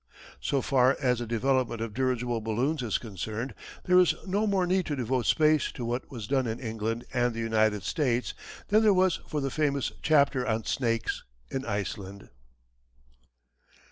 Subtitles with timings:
[0.39, 3.53] So far as the development of dirigible balloons is concerned
[3.83, 7.35] there is no more need to devote space to what was done in England and
[7.35, 8.33] the United States
[8.69, 12.29] than there was for the famous chapter on Snakes in Iceland.